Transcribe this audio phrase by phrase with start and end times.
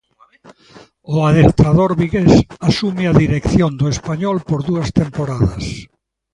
[1.13, 2.33] O adestrador vigués
[2.69, 5.65] asume a dirección do Español por dúas temporadas.